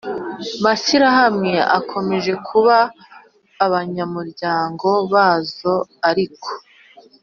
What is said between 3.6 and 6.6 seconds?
abanyamuryango bazo Ariko